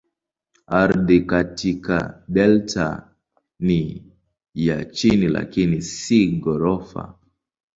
[0.67, 3.09] Ardhi katika delta
[3.59, 4.11] ni
[4.53, 7.19] ya chini lakini si ghorofa.